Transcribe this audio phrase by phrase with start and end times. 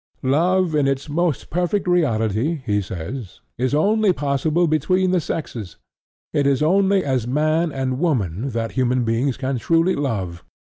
[0.23, 5.77] "Love in its most perfect reality," he says, "is only possible between the sexes:
[6.33, 10.43] it is only as man and woman that human beings can truly love.